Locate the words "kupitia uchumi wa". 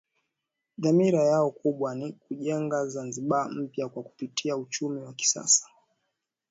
4.03-5.13